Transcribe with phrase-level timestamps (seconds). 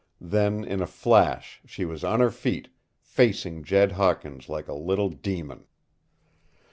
[0.19, 5.09] Then, in a flash, she was on her feet, facing Jed Hawkins like a little
[5.11, 5.67] demon.